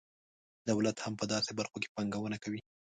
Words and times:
دولت 0.69 0.97
هم 1.03 1.13
په 1.21 1.25
داسې 1.33 1.51
برخو 1.59 1.77
کې 1.81 1.93
پانګونه 1.95 2.37
کوي. 2.43 2.61